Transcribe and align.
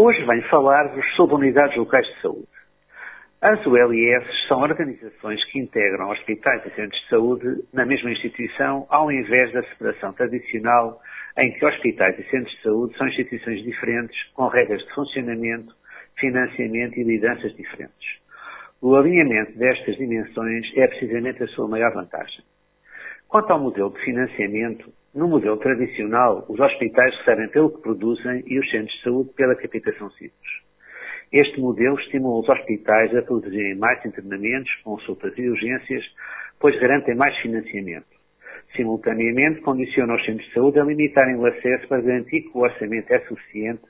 Hoje 0.00 0.24
venho 0.26 0.48
falar-vos 0.48 1.04
sobre 1.16 1.34
unidades 1.34 1.76
locais 1.76 2.06
de 2.06 2.22
saúde. 2.22 2.46
As 3.42 3.66
ULIS 3.66 4.46
são 4.46 4.60
organizações 4.60 5.44
que 5.46 5.58
integram 5.58 6.10
hospitais 6.10 6.64
e 6.66 6.70
centros 6.70 7.02
de 7.02 7.08
saúde 7.08 7.64
na 7.74 7.84
mesma 7.84 8.12
instituição, 8.12 8.86
ao 8.90 9.10
invés 9.10 9.52
da 9.52 9.60
separação 9.64 10.12
tradicional 10.12 11.00
em 11.36 11.50
que 11.50 11.66
hospitais 11.66 12.16
e 12.16 12.22
centros 12.30 12.54
de 12.54 12.62
saúde 12.62 12.96
são 12.96 13.08
instituições 13.08 13.60
diferentes, 13.64 14.16
com 14.34 14.46
regras 14.46 14.80
de 14.84 14.94
funcionamento, 14.94 15.74
financiamento 16.16 16.96
e 16.96 17.02
lideranças 17.02 17.52
diferentes. 17.56 18.20
O 18.80 18.94
alinhamento 18.94 19.58
destas 19.58 19.96
dimensões 19.96 20.64
é 20.76 20.86
precisamente 20.86 21.42
a 21.42 21.48
sua 21.48 21.66
maior 21.66 21.92
vantagem. 21.92 22.44
Quanto 23.26 23.52
ao 23.52 23.58
modelo 23.58 23.90
de 23.90 24.00
financiamento, 24.04 24.92
no 25.14 25.26
modelo 25.26 25.56
tradicional, 25.56 26.44
os 26.48 26.60
hospitais 26.60 27.16
recebem 27.18 27.48
pelo 27.48 27.70
que 27.70 27.80
produzem 27.80 28.44
e 28.46 28.58
os 28.58 28.70
centros 28.70 28.94
de 28.94 29.02
saúde 29.02 29.30
pela 29.34 29.54
capitação 29.56 30.10
simples. 30.10 30.68
Este 31.32 31.60
modelo 31.60 31.98
estimula 31.98 32.40
os 32.40 32.48
hospitais 32.48 33.14
a 33.16 33.22
produzirem 33.22 33.74
mais 33.76 34.04
internamentos, 34.04 34.70
consultas 34.84 35.32
e 35.38 35.48
urgências, 35.48 36.04
pois 36.60 36.78
garantem 36.78 37.14
mais 37.14 37.36
financiamento. 37.38 38.06
Simultaneamente, 38.76 39.62
condiciona 39.62 40.14
os 40.14 40.24
centros 40.26 40.46
de 40.46 40.54
saúde 40.54 40.78
a 40.78 40.84
limitarem 40.84 41.36
o 41.36 41.46
acesso 41.46 41.88
para 41.88 42.02
garantir 42.02 42.42
que 42.42 42.50
o 42.52 42.60
orçamento 42.60 43.10
é 43.10 43.20
suficiente, 43.20 43.82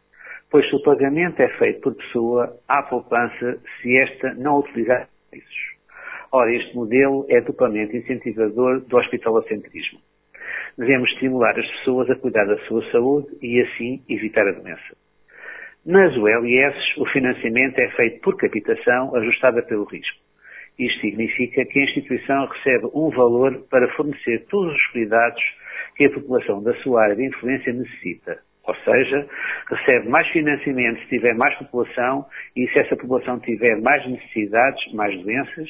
pois 0.49 0.69
se 0.69 0.77
o 0.77 0.83
pagamento 0.83 1.41
é 1.41 1.49
feito 1.59 1.81
por 1.81 1.97
pessoa, 1.97 2.57
há 2.69 2.83
poupança 2.85 3.59
se 3.83 3.97
esta 3.99 4.35
não 4.35 4.61
utilizar 4.61 5.09
serviços. 5.31 5.79
Ora, 6.31 6.55
este 6.55 6.77
modelo 6.77 7.27
é 7.29 7.41
duplamente 7.41 7.97
incentivador 7.97 8.81
do 8.83 8.97
hospitalocentrismo 8.97 9.99
devemos 10.79 11.11
estimular 11.11 11.59
as 11.59 11.67
pessoas 11.79 12.09
a 12.09 12.15
cuidar 12.15 12.45
da 12.45 12.57
sua 12.67 12.83
saúde 12.93 13.27
e, 13.43 13.61
assim, 13.61 14.01
evitar 14.09 14.47
a 14.47 14.53
doença. 14.53 14.97
Nas 15.85 16.17
ULIS, 16.17 16.97
o 16.99 17.07
financiamento 17.07 17.79
é 17.79 17.89
feito 17.91 18.21
por 18.21 18.37
capitação 18.37 19.15
ajustada 19.17 19.63
pelo 19.63 19.85
risco. 19.85 20.19
Isto 20.79 21.01
significa 21.01 21.65
que 21.65 21.79
a 21.81 21.83
instituição 21.83 22.47
recebe 22.47 22.87
um 22.95 23.11
valor 23.11 23.67
para 23.69 23.89
fornecer 23.95 24.47
todos 24.49 24.73
os 24.73 24.87
cuidados 24.89 25.43
que 25.97 26.05
a 26.05 26.11
população 26.11 26.63
da 26.63 26.73
sua 26.83 27.03
área 27.03 27.17
de 27.17 27.27
influência 27.27 27.73
necessita. 27.73 28.39
Ou 28.65 28.75
seja, 28.77 29.27
recebe 29.71 30.09
mais 30.09 30.29
financiamento 30.29 31.01
se 31.01 31.09
tiver 31.09 31.35
mais 31.35 31.57
população 31.57 32.27
e 32.55 32.69
se 32.69 32.79
essa 32.79 32.95
população 32.97 33.41
tiver 33.41 33.81
mais 33.81 34.07
necessidades, 34.07 34.93
mais 34.93 35.21
doenças 35.23 35.69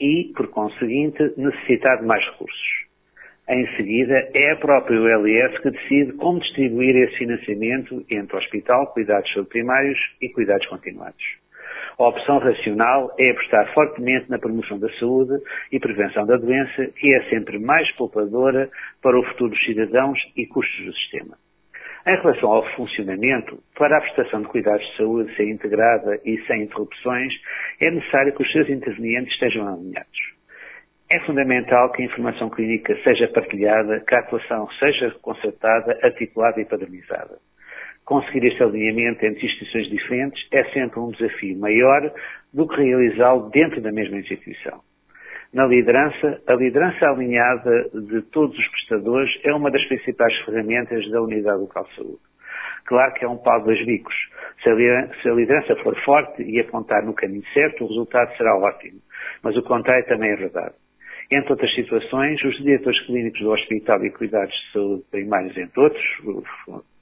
e, 0.00 0.32
por 0.34 0.48
conseguinte, 0.48 1.20
necessitar 1.36 1.98
de 1.98 2.06
mais 2.06 2.24
recursos. 2.24 2.77
Em 3.48 3.66
seguida, 3.76 4.28
é 4.34 4.52
a 4.52 4.56
própria 4.56 5.00
ULS 5.00 5.58
que 5.62 5.70
decide 5.70 6.12
como 6.18 6.38
distribuir 6.38 6.94
esse 6.96 7.16
financiamento 7.16 8.04
entre 8.10 8.36
hospital, 8.36 8.92
cuidados 8.92 9.30
subprimários 9.32 9.98
e 10.20 10.28
cuidados 10.28 10.66
continuados. 10.66 11.24
A 11.98 12.08
opção 12.08 12.38
racional 12.38 13.10
é 13.18 13.30
apostar 13.30 13.72
fortemente 13.72 14.28
na 14.28 14.38
promoção 14.38 14.78
da 14.78 14.90
saúde 14.98 15.32
e 15.72 15.80
prevenção 15.80 16.26
da 16.26 16.36
doença, 16.36 16.88
que 16.94 17.14
é 17.14 17.22
sempre 17.30 17.58
mais 17.58 17.90
poupadora 17.92 18.68
para 19.02 19.18
o 19.18 19.24
futuro 19.24 19.50
dos 19.50 19.64
cidadãos 19.64 20.18
e 20.36 20.46
custos 20.46 20.84
do 20.84 20.92
sistema. 20.92 21.38
Em 22.06 22.16
relação 22.20 22.52
ao 22.52 22.64
funcionamento, 22.76 23.58
para 23.74 23.96
a 23.96 24.00
prestação 24.02 24.42
de 24.42 24.48
cuidados 24.48 24.86
de 24.88 24.96
saúde 24.98 25.34
ser 25.36 25.48
integrada 25.48 26.20
e 26.22 26.38
sem 26.46 26.64
interrupções, 26.64 27.32
é 27.80 27.90
necessário 27.90 28.34
que 28.34 28.42
os 28.42 28.52
seus 28.52 28.68
intervenientes 28.68 29.32
estejam 29.32 29.66
alinhados. 29.66 30.37
É 31.10 31.20
fundamental 31.20 31.90
que 31.92 32.02
a 32.02 32.04
informação 32.04 32.50
clínica 32.50 32.94
seja 33.02 33.28
partilhada, 33.28 34.04
que 34.06 34.14
a 34.14 34.18
atuação 34.18 34.68
seja 34.78 35.10
concertada, 35.22 35.98
articulada 36.02 36.60
e 36.60 36.66
padronizada. 36.66 37.38
Conseguir 38.04 38.46
este 38.46 38.62
alinhamento 38.62 39.24
entre 39.24 39.46
instituições 39.46 39.88
diferentes 39.88 40.46
é 40.52 40.64
sempre 40.64 41.00
um 41.00 41.10
desafio 41.10 41.58
maior 41.58 42.12
do 42.52 42.68
que 42.68 42.82
realizá-lo 42.82 43.48
dentro 43.48 43.80
da 43.80 43.90
mesma 43.90 44.18
instituição. 44.18 44.80
Na 45.50 45.64
liderança, 45.64 46.42
a 46.46 46.52
liderança 46.52 47.06
alinhada 47.06 47.88
de 47.94 48.20
todos 48.30 48.58
os 48.58 48.68
prestadores 48.68 49.30
é 49.44 49.54
uma 49.54 49.70
das 49.70 49.82
principais 49.86 50.36
ferramentas 50.44 51.10
da 51.10 51.22
unidade 51.22 51.58
local 51.58 51.84
de 51.84 51.94
saúde. 51.94 52.20
Claro 52.84 53.14
que 53.14 53.24
é 53.24 53.28
um 53.28 53.38
pau 53.38 53.62
dos 53.64 53.82
bicos. 53.86 54.14
Se 54.62 54.68
a 54.68 55.32
liderança 55.32 55.74
for 55.76 55.96
forte 56.04 56.42
e 56.42 56.60
apontar 56.60 57.02
no 57.02 57.14
caminho 57.14 57.44
certo, 57.54 57.84
o 57.84 57.88
resultado 57.88 58.36
será 58.36 58.54
ótimo. 58.58 59.00
Mas 59.42 59.56
o 59.56 59.62
contrário 59.62 60.06
também 60.06 60.32
é 60.32 60.36
verdade. 60.36 60.74
Entre 61.30 61.52
outras 61.52 61.74
situações, 61.74 62.42
os 62.42 62.56
diretores 62.56 62.98
clínicos 63.04 63.40
do 63.40 63.50
hospital 63.50 64.02
e 64.04 64.10
cuidados 64.10 64.54
de 64.54 64.72
saúde 64.72 65.04
primários, 65.10 65.56
entre 65.58 65.80
outros, 65.80 66.04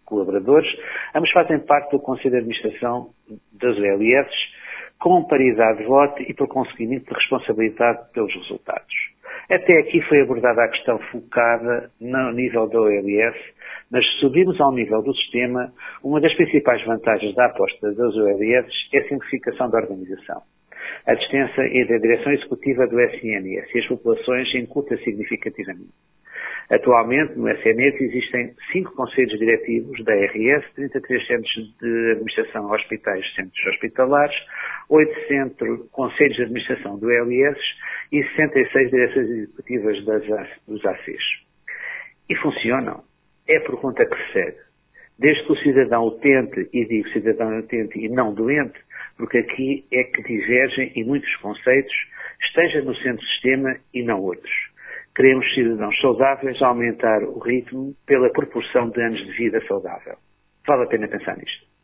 colaboradores, 0.05 0.69
ambos 1.15 1.31
fazem 1.31 1.61
parte 1.61 1.93
do 1.93 2.01
Conselho 2.01 2.31
de 2.31 2.37
Administração 2.39 3.11
das 3.53 3.77
OLS, 3.77 4.31
com 4.99 5.25
paridade 5.25 5.79
de 5.79 5.85
voto 5.85 6.23
e 6.23 6.35
por 6.35 6.49
conseguimento 6.49 7.07
de 7.07 7.15
responsabilidade 7.15 8.11
pelos 8.13 8.35
resultados. 8.35 8.95
Até 9.49 9.79
aqui 9.79 10.01
foi 10.09 10.23
abordada 10.23 10.65
a 10.65 10.69
questão 10.69 10.99
focada 11.11 11.91
no 12.01 12.33
nível 12.33 12.67
da 12.69 12.81
OLS, 12.81 13.37
mas 13.93 14.05
se 14.05 14.21
subirmos 14.21 14.61
ao 14.61 14.73
nível 14.73 15.03
do 15.03 15.15
sistema, 15.15 15.73
uma 16.03 16.21
das 16.21 16.35
principais 16.35 16.85
vantagens 16.85 17.33
da 17.37 17.47
aposta 17.47 17.93
das 17.93 18.17
OLS 18.17 18.69
é 18.93 18.99
a 18.99 19.09
simplificação 19.09 19.71
da 19.71 19.79
organização. 19.79 20.43
A 21.07 21.15
distância 21.15 21.63
é 21.63 21.85
da 21.85 21.99
direção 21.99 22.33
executiva 22.33 22.87
do 22.87 23.01
SNS 23.01 23.75
e 23.75 23.79
as 23.79 23.87
populações 23.87 24.55
encurta 24.55 24.97
significativamente. 24.99 25.93
Atualmente, 26.69 27.39
no 27.39 27.49
SNS 27.49 28.01
existem 28.01 28.53
cinco 28.73 28.93
conselhos 28.97 29.39
diretivos 29.39 30.03
da 30.05 30.13
RS, 30.15 30.65
33 30.75 31.27
centros 31.27 31.77
de 31.81 32.11
administração 32.13 32.71
hospitais, 32.73 33.25
centros 33.37 33.67
hospitalares, 33.67 34.37
8 34.89 35.29
centros, 35.29 35.91
conselhos 35.93 36.37
de 36.37 36.43
administração 36.43 36.99
do 36.99 37.09
LS 37.09 37.61
e 38.11 38.21
66 38.21 38.91
direções 38.91 39.31
executivas 39.31 40.05
das, 40.05 40.49
dos 40.67 40.85
ACs. 40.85 41.23
E 42.29 42.35
funcionam. 42.37 43.05
É 43.49 43.61
por 43.61 43.81
conta 43.81 44.05
que 44.05 44.17
se 44.17 44.33
segue. 44.33 44.59
Desde 45.21 45.45
que 45.45 45.53
o 45.53 45.57
cidadão 45.59 46.05
utente, 46.05 46.69
e 46.73 46.85
digo 46.85 47.09
cidadão 47.11 47.61
utente 47.61 47.97
e 47.97 48.09
não 48.09 48.35
doente, 48.35 48.79
porque 49.17 49.39
aqui 49.39 49.87
é 49.93 50.05
que 50.05 50.23
divergem 50.23 50.93
em 50.95 51.05
muitos 51.05 51.35
conceitos, 51.37 51.95
esteja 52.43 52.83
no 52.83 52.95
centro 52.97 53.25
sistema 53.27 53.77
e 53.93 54.03
não 54.03 54.21
outros. 54.21 54.53
Queremos 55.15 55.47
cidadãos 55.55 55.99
saudáveis 56.01 56.61
a 56.61 56.69
aumentar 56.69 57.23
o 57.23 57.39
ritmo 57.39 57.95
pela 58.07 58.31
proporção 58.31 58.91
de 58.91 59.01
anos 59.01 59.25
de 59.25 59.33
vida 59.33 59.61
saudável. 59.67 60.17
Vale 60.67 60.85
a 60.85 60.87
pena 60.87 61.09
pensar 61.09 61.37
nisto. 61.37 61.76